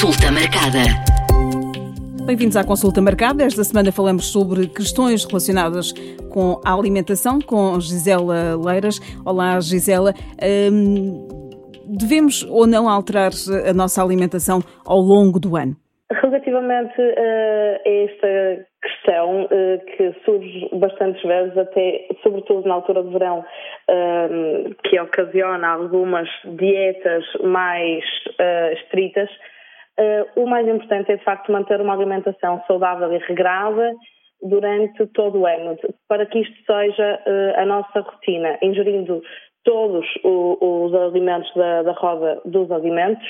Consulta 0.00 0.32
marcada. 0.32 0.80
Bem-vindos 2.24 2.56
à 2.56 2.64
consulta 2.64 3.02
marcada. 3.02 3.44
Esta 3.44 3.62
semana 3.62 3.92
falamos 3.92 4.32
sobre 4.32 4.66
questões 4.66 5.26
relacionadas 5.26 5.92
com 6.32 6.58
a 6.64 6.72
alimentação 6.72 7.38
com 7.38 7.78
Gisela 7.78 8.56
Leiras. 8.56 8.96
Olá, 9.26 9.60
Gisela. 9.60 10.14
Hum, 10.72 11.28
devemos 11.84 12.42
ou 12.44 12.66
não 12.66 12.88
alterar 12.88 13.32
a 13.68 13.74
nossa 13.74 14.02
alimentação 14.02 14.60
ao 14.86 15.00
longo 15.00 15.38
do 15.38 15.54
ano? 15.54 15.76
Relativamente 16.10 16.98
uh, 16.98 17.76
a 17.84 17.90
esta 18.08 18.66
questão 18.80 19.44
uh, 19.44 19.84
que 19.84 20.14
surge 20.24 20.66
bastantes 20.80 21.22
vezes, 21.22 21.58
até 21.58 22.08
sobretudo 22.22 22.66
na 22.66 22.76
altura 22.76 23.02
de 23.02 23.10
verão, 23.10 23.40
uh, 23.40 24.74
que 24.82 24.98
ocasiona 24.98 25.68
algumas 25.68 26.26
dietas 26.56 27.22
mais 27.44 28.02
estritas, 28.80 29.28
o 30.36 30.46
mais 30.46 30.66
importante 30.66 31.12
é 31.12 31.16
de 31.16 31.24
facto 31.24 31.52
manter 31.52 31.80
uma 31.80 31.94
alimentação 31.94 32.62
saudável 32.66 33.12
e 33.12 33.18
regrada 33.18 33.94
durante 34.42 35.06
todo 35.08 35.40
o 35.40 35.46
ano, 35.46 35.76
para 36.08 36.24
que 36.26 36.40
isto 36.40 36.56
seja 36.64 37.22
a 37.56 37.66
nossa 37.66 38.00
rotina, 38.00 38.58
ingerindo 38.62 39.22
todos 39.64 40.06
os 40.24 40.94
alimentos 40.94 41.52
da, 41.54 41.82
da 41.82 41.92
roda 41.92 42.40
dos 42.44 42.70
alimentos 42.70 43.26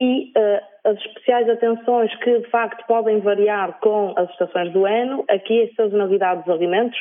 e 0.00 0.32
uh, 0.36 0.90
as 0.90 0.96
especiais 0.98 1.48
atenções 1.48 2.14
que 2.22 2.38
de 2.38 2.50
facto 2.50 2.86
podem 2.86 3.20
variar 3.20 3.78
com 3.80 4.14
as 4.16 4.30
estações 4.30 4.72
do 4.72 4.86
ano, 4.86 5.24
aqui 5.28 5.64
a 5.64 5.74
sazonalidade 5.74 6.44
dos 6.44 6.54
alimentos, 6.54 6.98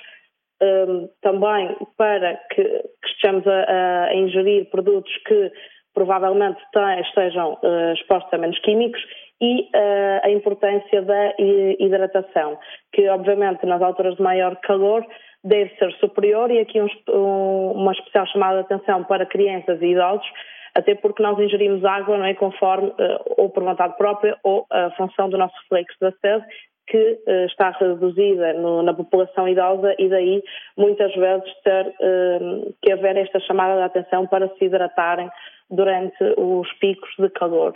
um, 0.61 1.07
também 1.21 1.77
para 1.95 2.35
que, 2.49 2.63
que 2.63 3.09
estejamos 3.09 3.45
a, 3.47 4.05
a, 4.05 4.15
ingerir 4.15 4.69
produtos 4.71 5.15
que 5.27 5.51
provavelmente 5.97 6.61
estejam 7.01 7.53
uh, 7.53 7.93
expostos 7.93 8.31
a 8.31 8.37
menos 8.37 8.59
químicos 8.59 9.01
e 9.41 9.61
uh, 9.61 10.19
a 10.21 10.29
importância 10.29 11.01
da 11.01 11.33
hidratação, 11.79 12.59
que 12.93 13.09
obviamente 13.09 13.65
nas 13.65 13.81
alturas 13.81 14.15
de 14.15 14.21
maior 14.21 14.55
calor 14.57 15.03
deve 15.43 15.75
ser 15.79 15.91
superior. 15.93 16.51
E 16.51 16.59
aqui 16.59 16.79
um, 16.79 16.87
um, 17.09 17.71
uma 17.71 17.93
especial 17.93 18.27
chamada 18.27 18.63
de 18.63 18.71
atenção 18.71 19.05
para 19.05 19.25
crianças 19.25 19.81
e 19.81 19.87
idosos, 19.87 20.27
até 20.75 20.93
porque 20.93 21.23
nós 21.23 21.39
ingerimos 21.39 21.83
água, 21.83 22.15
não 22.15 22.25
é, 22.25 22.35
conforme, 22.35 22.93
ou 23.35 23.49
por 23.49 23.63
vontade 23.63 23.97
própria, 23.97 24.37
ou 24.43 24.67
a 24.69 24.91
função 24.91 25.27
do 25.27 25.37
nosso 25.39 25.55
reflexo 25.63 25.97
da 25.99 26.11
sede, 26.21 26.45
que 26.87 27.19
uh, 27.27 27.45
está 27.45 27.71
reduzida 27.71 28.53
no, 28.53 28.81
na 28.81 28.93
população 28.93 29.47
idosa 29.47 29.93
e 29.99 30.09
daí 30.09 30.43
muitas 30.77 31.13
vezes 31.15 31.53
ter 31.63 31.87
uh, 31.87 32.75
que 32.81 32.91
haver 32.91 33.17
esta 33.17 33.39
chamada 33.41 33.75
de 33.75 33.83
atenção 33.83 34.25
para 34.25 34.47
se 34.55 34.65
hidratarem 34.65 35.29
durante 35.69 36.23
os 36.37 36.71
picos 36.79 37.09
de 37.19 37.29
calor. 37.29 37.75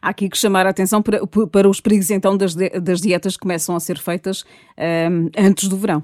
Há 0.00 0.10
aqui 0.10 0.28
que 0.28 0.38
chamar 0.38 0.66
a 0.66 0.70
atenção 0.70 1.02
para, 1.02 1.18
para 1.50 1.68
os 1.68 1.80
perigos 1.80 2.10
então 2.10 2.36
das, 2.36 2.54
das 2.54 3.00
dietas 3.00 3.36
que 3.36 3.42
começam 3.42 3.74
a 3.74 3.80
ser 3.80 3.98
feitas 3.98 4.44
um, 4.78 5.28
antes 5.38 5.68
do 5.68 5.76
verão. 5.76 6.02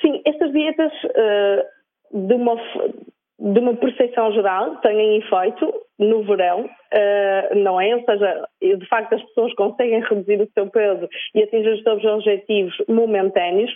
Sim, 0.00 0.22
estas 0.24 0.52
dietas 0.52 0.92
uh, 1.04 2.26
de 2.26 2.34
uma 2.34 2.56
de 3.44 3.60
uma 3.60 3.74
percepção 3.74 4.32
geral, 4.32 4.76
têm 4.76 5.18
efeito 5.18 5.70
no 5.98 6.22
verão, 6.22 6.64
uh, 6.64 7.54
não 7.54 7.78
é? 7.78 7.94
Ou 7.94 8.02
seja, 8.02 8.48
de 8.62 8.88
facto 8.88 9.14
as 9.14 9.22
pessoas 9.22 9.54
conseguem 9.54 10.00
reduzir 10.00 10.40
o 10.40 10.50
seu 10.54 10.70
peso 10.70 11.06
e 11.34 11.42
atingir 11.42 11.74
os 11.74 11.82
seus 11.82 12.02
objetivos 12.04 12.74
momentâneos, 12.88 13.70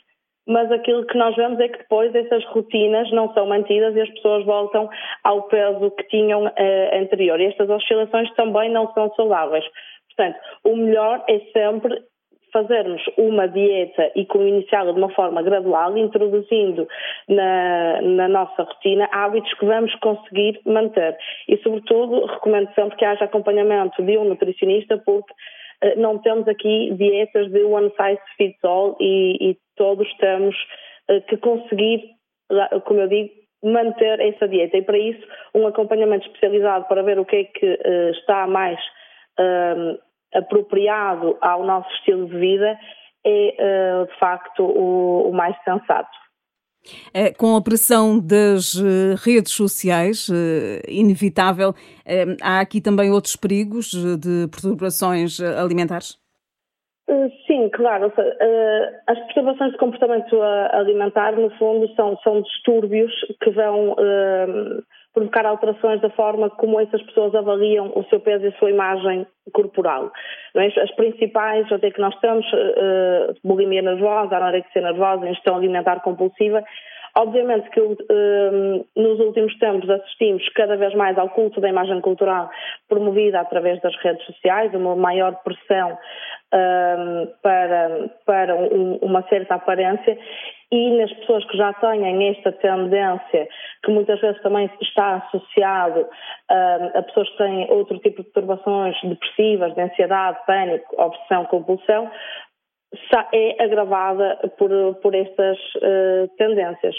mas 0.47 0.73
aquilo 0.73 1.07
que 1.07 1.19
nós 1.19 1.37
vemos 1.37 1.61
é 1.61 1.69
que 1.69 1.79
depois 1.81 2.15
essas 2.15 2.43
rotinas 2.47 3.11
não 3.13 3.31
são 3.35 3.47
mantidas 3.47 3.95
e 3.95 4.01
as 4.01 4.09
pessoas 4.09 4.47
voltam 4.47 4.89
ao 5.23 5.43
peso 5.43 5.91
que 5.91 6.05
tinham 6.05 6.47
uh, 6.47 6.95
anterior. 6.95 7.39
E 7.39 7.45
estas 7.45 7.69
oscilações 7.69 8.33
também 8.37 8.71
não 8.71 8.91
são 8.95 9.13
saudáveis. 9.15 9.67
Portanto, 10.17 10.41
o 10.65 10.77
melhor 10.77 11.23
é 11.29 11.41
sempre 11.53 12.03
fazermos 12.53 13.03
uma 13.17 13.47
dieta 13.47 14.11
e 14.15 14.25
com 14.27 14.43
iniciá-la 14.43 14.93
de 14.93 14.99
uma 14.99 15.11
forma 15.11 15.43
gradual, 15.43 15.97
introduzindo 15.97 16.87
na, 17.29 18.01
na, 18.03 18.29
nossa 18.29 18.63
rotina 18.63 19.09
hábitos 19.13 19.53
que 19.55 19.67
vamos 19.67 19.95
conseguir 19.97 20.61
manter. 20.65 21.17
E, 21.49 21.57
sobretudo, 21.59 22.27
recomendo 22.27 22.73
sempre 22.75 22.97
que 22.97 23.05
haja 23.05 23.25
acompanhamento 23.25 24.03
de 24.03 24.19
um 24.19 24.25
nutricionista, 24.25 24.99
porque 24.99 25.33
eh, 25.83 25.95
não 25.97 26.19
temos 26.19 26.47
aqui 26.49 26.93
dietas 26.95 27.51
de 27.51 27.63
one 27.63 27.91
size 27.91 28.21
fits 28.37 28.65
all 28.65 28.97
e, 29.01 29.51
e 29.51 29.57
todos 29.77 30.13
temos 30.19 30.57
eh, 31.09 31.21
que 31.21 31.37
conseguir, 31.37 32.03
como 32.85 33.01
eu 33.01 33.09
digo, 33.09 33.31
manter 33.63 34.21
essa 34.21 34.49
dieta. 34.49 34.77
E, 34.77 34.83
para 34.83 34.99
isso, 34.99 35.27
um 35.55 35.67
acompanhamento 35.67 36.27
especializado 36.27 36.87
para 36.87 37.03
ver 37.03 37.19
o 37.19 37.25
que 37.25 37.37
é 37.37 37.45
que 37.45 37.67
eh, 37.67 38.11
está 38.11 38.47
mais 38.47 38.79
apropriado 40.35 41.37
ao 41.41 41.65
nosso 41.65 41.89
estilo 41.95 42.27
de 42.27 42.39
vida 42.39 42.79
é, 43.25 43.55
eh, 43.59 44.05
de 44.05 44.19
facto, 44.19 44.63
o, 44.63 45.31
o 45.31 45.33
mais 45.33 45.57
sensato. 45.65 46.17
É, 47.13 47.33
com 47.33 47.57
a 47.57 47.63
pressão 47.63 48.19
das 48.19 48.77
eh, 48.77 49.15
redes 49.23 49.53
sociais, 49.53 50.29
inevitável, 50.89 51.75
há 52.41 52.61
aqui 52.61 52.81
também 52.81 53.11
outros 53.11 53.37
perigos 53.37 53.91
de 53.91 54.49
perturbações 54.49 55.41
alimentares? 55.41 56.17
Sim, 57.47 57.69
claro. 57.71 58.13
As 59.07 59.19
perturbações 59.19 59.73
de 59.73 59.79
comportamento 59.79 60.41
alimentar, 60.73 61.33
no 61.33 61.51
fundo, 61.59 61.93
são, 61.95 62.17
são 62.19 62.41
distúrbios 62.43 63.13
que 63.43 63.51
vão 63.51 63.97
provocar 65.15 65.47
alterações 65.47 66.01
da 66.01 66.11
forma 66.11 66.51
como 66.51 66.81
essas 66.81 67.03
pessoas 67.03 67.35
avaliam 67.35 67.93
o 67.95 68.05
seu 68.05 68.21
peso 68.21 68.45
e 68.45 68.49
a 68.49 68.59
sua 68.59 68.71
imagem 68.71 69.27
corporal. 69.53 70.13
É? 70.55 70.67
As 70.67 70.91
principais, 70.95 71.71
até 71.73 71.91
que 71.91 72.01
nós 72.01 72.15
temos, 72.21 72.47
uh, 72.53 73.35
bulimia 73.43 73.83
nervosa, 73.83 74.37
anorexia 74.37 74.83
nervosa, 74.83 75.29
ingestão 75.29 75.57
alimentar 75.57 76.01
compulsiva, 76.01 76.63
Obviamente 77.19 77.69
que 77.71 77.81
uh, 77.81 78.87
nos 78.97 79.19
últimos 79.19 79.57
tempos 79.59 79.91
assistimos 79.91 80.49
cada 80.51 80.77
vez 80.77 80.95
mais 80.95 81.19
ao 81.19 81.29
culto 81.31 81.61
da 81.61 81.69
imagem 81.69 82.01
cultural 82.01 82.49
promovida 82.89 83.41
através 83.41 83.81
das 83.81 83.97
redes 83.97 84.25
sociais, 84.25 84.73
uma 84.73 84.95
maior 84.95 85.35
pressão 85.43 85.93
uh, 85.93 87.27
para, 87.43 88.11
para 88.25 88.55
um, 88.55 88.99
uma 89.03 89.23
certa 89.29 89.57
aparência 89.57 90.17
e 90.71 90.91
nas 90.99 91.13
pessoas 91.15 91.45
que 91.47 91.57
já 91.57 91.73
têm 91.73 92.29
esta 92.29 92.53
tendência, 92.53 93.49
que 93.89 93.95
muitas 93.95 94.21
vezes 94.21 94.41
também 94.43 94.71
está 94.83 95.17
associado 95.17 96.01
uh, 96.01 96.99
a 96.99 97.03
pessoas 97.03 97.29
que 97.31 97.39
têm 97.39 97.71
outro 97.71 97.99
tipo 98.01 98.23
de 98.23 98.31
perturbações 98.31 98.95
depressivas, 99.03 99.75
de 99.75 99.81
ansiedade, 99.81 100.39
pânico, 100.47 100.95
obsessão, 101.01 101.47
compulsão, 101.47 102.11
é 103.33 103.65
agravada 103.65 104.37
por, 104.59 104.71
por 104.97 105.15
estas 105.15 105.59
uh, 105.77 106.29
tendências. 106.37 106.95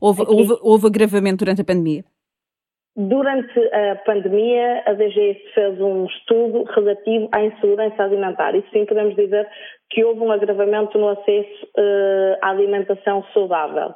Houve, 0.00 0.22
houve, 0.22 0.58
houve 0.62 0.86
agravamento 0.86 1.44
durante 1.44 1.62
a 1.62 1.64
pandemia? 1.64 2.04
Durante 2.96 3.60
a 3.74 3.96
pandemia, 4.06 4.82
a 4.86 4.94
DGS 4.94 5.38
fez 5.52 5.78
um 5.78 6.06
estudo 6.06 6.64
relativo 6.64 7.28
à 7.30 7.42
insegurança 7.42 8.02
alimentar 8.02 8.54
e 8.54 8.64
sim 8.72 8.86
podemos 8.86 9.14
dizer 9.14 9.46
que 9.90 10.02
houve 10.02 10.20
um 10.20 10.32
agravamento 10.32 10.96
no 10.96 11.10
acesso 11.10 11.66
uh, 11.76 12.38
à 12.40 12.48
alimentação 12.48 13.22
saudável. 13.34 13.94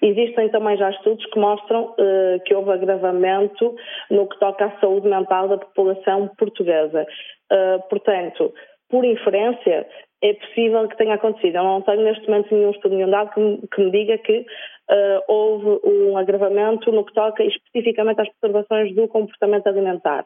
Existem 0.00 0.48
também 0.50 0.76
já 0.76 0.90
estudos 0.90 1.26
que 1.26 1.40
mostram 1.40 1.86
uh, 1.86 2.40
que 2.44 2.54
houve 2.54 2.70
agravamento 2.70 3.74
no 4.12 4.28
que 4.28 4.38
toca 4.38 4.66
à 4.66 4.78
saúde 4.78 5.08
mental 5.08 5.48
da 5.48 5.58
população 5.58 6.28
portuguesa. 6.38 7.04
Uh, 7.52 7.82
portanto, 7.88 8.54
por 8.88 9.04
inferência, 9.04 9.88
é 10.22 10.34
possível 10.34 10.88
que 10.88 10.96
tenha 10.96 11.14
acontecido. 11.14 11.56
Eu 11.56 11.64
não 11.64 11.82
tenho 11.82 12.02
neste 12.02 12.28
momento 12.28 12.54
nenhum 12.54 12.70
estudo, 12.70 12.94
nenhum 12.94 13.10
dado 13.10 13.32
que 13.32 13.40
me, 13.40 13.58
que 13.68 13.80
me 13.82 13.90
diga 13.90 14.18
que 14.18 14.38
uh, 14.40 15.22
houve 15.28 15.80
um 15.84 16.16
agravamento 16.16 16.90
no 16.90 17.04
que 17.04 17.12
toca 17.12 17.44
especificamente 17.44 18.20
às 18.20 18.28
perturbações 18.28 18.94
do 18.94 19.06
comportamento 19.08 19.66
alimentar. 19.66 20.24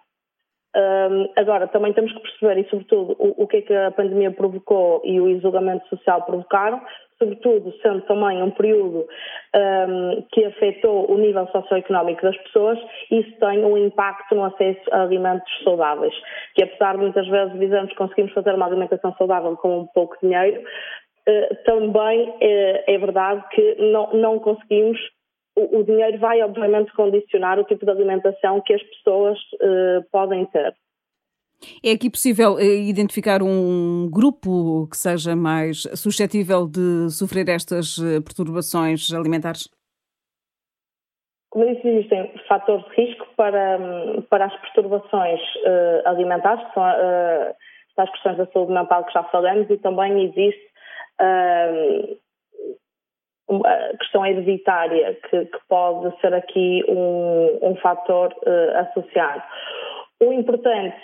Um, 0.77 1.29
agora, 1.35 1.67
também 1.67 1.93
temos 1.93 2.13
que 2.13 2.21
perceber, 2.21 2.61
e 2.61 2.71
sobretudo, 2.71 3.17
o, 3.19 3.43
o, 3.43 3.47
que 3.49 3.57
é 3.57 3.63
que 3.63 3.75
a 3.75 3.91
pandemia 3.91 4.31
provocou 4.31 5.03
e 5.05 5.21
o 5.21 5.29
isolamento 5.29 5.89
social 5.89 6.23
provocaram, 6.23 6.81
sobretudo 7.21 7.73
sendo 7.83 8.01
também 8.03 8.43
um 8.43 8.51
período 8.51 9.07
um, 9.55 10.23
que 10.33 10.45
afetou 10.45 11.11
o 11.11 11.19
nível 11.19 11.47
socioeconómico 11.49 12.23
das 12.23 12.37
pessoas, 12.39 12.79
isso 13.11 13.31
tem 13.39 13.65
um 13.65 13.77
impacto 13.77 14.35
no 14.35 14.45
acesso 14.45 14.81
a 14.91 15.03
alimentos 15.03 15.53
saudáveis, 15.63 16.15
que 16.55 16.65
apesar 16.65 16.97
de 16.97 17.03
muitas 17.03 17.29
vezes 17.29 17.61
dizermos 17.61 17.91
que 17.91 17.97
conseguimos 17.97 18.33
fazer 18.33 18.55
uma 18.55 18.67
alimentação 18.67 19.15
saudável 19.17 19.57
com 19.57 19.81
um 19.81 19.87
pouco 19.87 20.17
dinheiro, 20.23 20.63
uh, 20.63 21.57
também 21.65 22.31
uh, 22.31 22.85
é 22.87 22.99
verdade 22.99 23.45
que 23.51 23.77
não, 23.79 24.13
não 24.15 24.39
conseguimos 24.39 24.99
o, 25.57 25.83
dinheiro 25.83 26.19
vai 26.19 26.41
obviamente 26.43 26.93
condicionar 26.93 27.59
o 27.59 27.65
tipo 27.65 27.85
de 27.85 27.91
alimentação 27.91 28.63
que 28.63 28.73
as 28.73 28.83
pessoas 28.83 29.39
uh, 29.55 30.03
podem 30.11 30.47
ter. 30.47 30.75
É 31.85 31.93
aqui 31.93 32.11
possível 32.11 32.59
eh, 32.59 32.89
identificar 32.89 33.43
um 33.43 34.09
grupo 34.11 34.89
que 34.91 34.97
seja 34.97 35.37
mais 35.37 35.83
suscetível 35.95 36.67
de 36.67 37.11
sofrer 37.11 37.49
estas 37.49 37.99
eh, 37.99 38.21
perturbações 38.21 39.13
alimentares? 39.13 39.69
como 41.51 41.67
disse, 41.67 41.87
existem 41.87 42.33
fatores 42.49 42.85
de 42.87 42.95
risco 42.95 43.27
para, 43.37 43.79
para 44.31 44.47
as 44.47 44.57
perturbações 44.61 45.41
uh, 45.57 46.09
alimentares, 46.09 46.65
que 46.65 46.75
são 46.75 46.83
uh, 46.85 47.55
as 47.99 48.11
questões 48.11 48.37
da 48.39 48.47
saúde 48.47 48.73
mental 48.73 49.05
que 49.05 49.13
já 49.13 49.25
falamos, 49.25 49.69
e 49.69 49.77
também 49.79 50.25
existe 50.25 50.65
uh, 51.21 52.19
a 53.67 53.97
questão 53.99 54.25
hereditária, 54.25 55.19
que, 55.29 55.45
que, 55.47 55.59
pode 55.69 56.17
ser 56.21 56.33
aqui 56.33 56.85
um, 56.89 57.59
um 57.63 57.77
fator 57.77 58.33
associado. 58.77 59.43
O 60.23 60.33
importante 60.33 60.97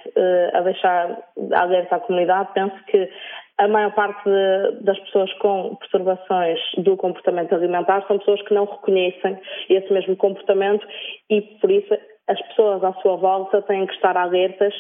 a 0.52 0.60
deixar 0.60 1.18
alerta 1.54 1.96
à 1.96 2.00
comunidade, 2.00 2.50
penso 2.52 2.76
que 2.84 3.10
a 3.58 3.66
maior 3.66 3.94
parte 3.94 4.22
de, 4.24 4.84
das 4.84 4.98
pessoas 5.00 5.32
com 5.34 5.76
perturbações 5.76 6.60
do 6.78 6.96
comportamento 6.96 7.54
alimentar 7.54 8.06
são 8.06 8.18
pessoas 8.18 8.42
que 8.42 8.52
não 8.52 8.66
reconhecem 8.66 9.40
esse 9.70 9.90
mesmo 9.92 10.16
comportamento 10.16 10.86
e, 11.30 11.40
por 11.40 11.70
isso, 11.70 11.96
as 12.28 12.40
pessoas 12.48 12.84
à 12.84 12.92
sua 13.00 13.16
volta 13.16 13.62
têm 13.62 13.86
que 13.86 13.94
estar 13.94 14.16
alertas 14.16 14.74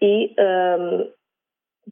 e 0.00 0.34
um, 0.38 1.10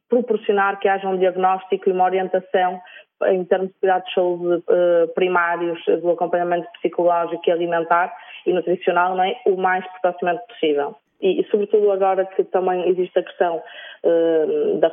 proporcionar 0.08 0.79
que 0.81 0.88
haja 0.88 1.06
um 1.08 1.19
diagnóstico 1.19 1.88
e 1.88 1.93
uma 1.93 2.05
orientação 2.05 2.81
em 3.26 3.44
termos 3.44 3.69
de 3.69 3.75
cuidados 3.75 4.08
de 4.08 4.14
saúde 4.14 4.55
uh, 4.55 5.08
primários, 5.14 5.79
do 5.85 6.11
acompanhamento 6.11 6.67
psicológico 6.79 7.43
e 7.47 7.52
alimentar 7.52 8.17
e 8.47 8.52
nutricional, 8.55 9.20
é? 9.20 9.37
o 9.44 9.58
mais 9.58 9.85
proximamente 10.00 10.47
possível 10.47 10.97
e, 11.20 11.44
sobretudo 11.50 11.90
agora 11.90 12.25
que 12.26 12.44
também 12.44 12.88
existe 12.88 13.19
a 13.19 13.22
questão 13.22 13.62
uh, 14.05 14.78
da, 14.78 14.90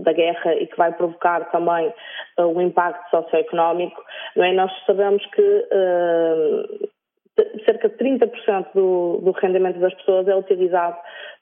da, 0.00 0.12
guerra 0.12 0.54
e 0.54 0.66
que 0.66 0.76
vai 0.76 0.92
provocar 0.92 1.50
também 1.50 1.92
uh, 2.38 2.46
um 2.46 2.60
impacto 2.60 3.08
socioeconómico, 3.10 4.02
não 4.36 4.44
é? 4.44 4.52
nós 4.52 4.72
sabemos 4.86 5.24
que 5.26 5.42
uh, 5.42 6.88
cerca 7.64 7.88
de 7.88 7.96
30% 7.96 8.66
do, 8.74 9.20
do 9.22 9.30
rendimento 9.32 9.78
das 9.78 9.94
pessoas 9.94 10.28
é 10.28 10.36
utilizado 10.36 10.96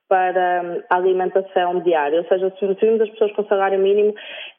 para 0.09 0.62
hum, 0.62 0.82
a 0.88 0.97
alimentação 0.97 1.81
diária, 1.81 2.19
ou 2.21 2.26
seja, 2.26 2.50
se 2.59 2.67
vimos 2.67 3.00
as 3.00 3.11
pessoas 3.11 3.32
com 3.32 3.44
salário 3.44 3.79
mínimo, 3.79 4.14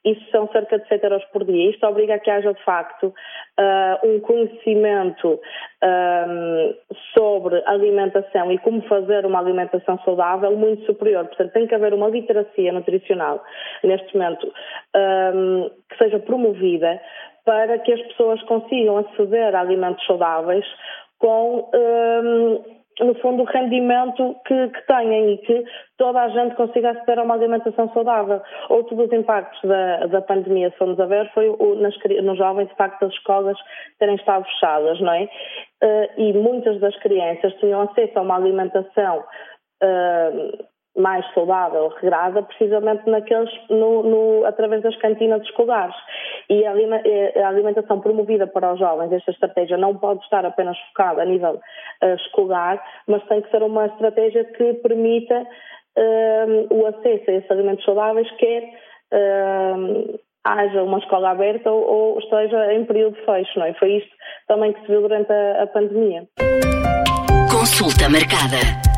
isso 0.06 0.22
são 0.32 0.48
cerca 0.52 0.80
de 0.80 0.88
7 0.88 1.04
euros 1.04 1.24
por 1.26 1.44
dia. 1.44 1.70
Isto 1.70 1.86
obriga 1.86 2.16
a 2.16 2.20
que 2.20 2.30
haja, 2.30 2.54
de 2.54 2.64
facto, 2.64 3.08
uh, 3.08 4.08
um 4.08 4.20
conhecimento 4.22 5.40
um, 5.84 6.76
sobre 7.14 7.62
alimentação 7.66 8.52
e 8.52 8.58
como 8.60 8.82
fazer 8.84 9.26
uma 9.26 9.40
alimentação 9.40 10.00
saudável 10.06 10.56
muito 10.56 10.86
superior. 10.86 11.26
Portanto, 11.26 11.52
tem 11.52 11.68
que 11.68 11.76
haver 11.76 11.94
uma 11.94 12.08
literacia 12.08 12.72
nutricional, 12.72 13.44
neste 13.84 14.18
momento, 14.18 14.52
um, 14.96 15.70
que 15.90 15.98
seja 15.98 16.20
promovida 16.20 17.02
para 17.44 17.80
que 17.80 17.92
as 17.92 18.02
pessoas 18.04 18.42
consigam 18.44 18.98
aceder 18.98 19.54
a 19.56 19.62
alimentos 19.62 20.06
saudáveis 20.06 20.66
com 21.18 21.70
um, 21.74 22.79
no 23.00 23.16
fundo, 23.16 23.44
o 23.44 23.46
rendimento 23.46 24.36
que, 24.46 24.68
que 24.70 24.88
têm 24.88 25.34
e 25.34 25.38
que 25.40 25.64
toda 25.98 26.22
a 26.22 26.30
gente 26.30 26.56
consiga 26.56 26.92
aceder 26.92 27.20
a 27.20 27.24
uma 27.24 27.34
alimentação 27.34 27.92
saudável. 27.94 28.42
Outro 28.70 28.96
dos 28.96 29.12
impactos 29.12 29.60
da, 29.68 30.08
da 30.08 30.22
pandemia, 30.22 30.70
se 30.72 30.78
formos 30.78 31.00
a 31.00 31.06
ver, 31.06 31.32
foi 31.34 31.50
o, 31.50 31.76
nas, 31.76 31.96
nos 32.24 32.38
jovens, 32.38 32.68
de 32.70 32.76
facto, 32.76 33.06
as 33.06 33.14
escolas 33.14 33.58
terem 34.00 34.16
estado 34.16 34.46
fechadas, 34.46 35.00
não 35.02 35.14
é? 35.14 35.30
Uh, 35.82 36.22
e 36.22 36.34
muitas 36.34 36.80
das 36.80 36.96
crianças 36.98 37.54
tinham 37.56 37.82
acesso 37.82 38.20
a 38.20 38.22
uma 38.22 38.36
alimentação 38.36 39.24
uh, 39.84 40.68
mais 41.00 41.26
saudável, 41.34 41.88
regrada, 42.02 42.44
precisamente 42.44 43.10
naqueles, 43.10 43.50
no, 43.70 44.04
no, 44.04 44.46
através 44.46 44.82
das 44.84 44.96
cantinas 44.98 45.42
escolares. 45.44 45.96
E 46.50 46.66
a 46.66 47.48
alimentação 47.48 48.02
promovida 48.02 48.48
para 48.48 48.74
os 48.74 48.80
jovens, 48.80 49.12
esta 49.12 49.30
estratégia 49.30 49.78
não 49.78 49.96
pode 49.96 50.24
estar 50.24 50.44
apenas 50.44 50.78
focada 50.88 51.22
a 51.22 51.26
nível 51.26 51.62
uh, 52.02 52.16
escolar, 52.16 52.84
mas 53.08 53.24
tem 53.28 53.42
que 53.42 53.52
ser 53.52 53.62
uma 53.62 53.86
estratégia 53.86 54.44
que 54.46 54.74
permita 54.76 55.42
uh, 55.42 56.74
o 56.74 56.88
acesso 56.88 57.30
a 57.30 57.34
esses 57.34 57.52
alimentos 57.52 57.86
saudáveis, 57.86 58.28
quer 58.38 58.64
uh, 59.14 60.20
haja 60.44 60.82
uma 60.82 60.98
escola 60.98 61.32
aberta 61.32 61.70
ou, 61.70 61.84
ou, 61.84 62.20
esteja 62.20 62.74
em 62.74 62.84
período 62.86 63.16
de 63.16 63.26
fecho. 63.26 63.60
Não 63.60 63.68
é? 63.68 63.74
Foi 63.76 63.98
isto 63.98 64.10
também 64.48 64.74
que 64.74 64.82
se 64.82 64.88
viu 64.88 65.02
durante 65.02 65.32
a, 65.32 65.64
a 65.64 65.68
pandemia. 65.68 66.28
Consulta 67.52 68.10
marcada. 68.10 68.89